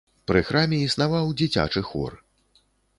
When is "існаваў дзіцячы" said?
0.87-1.87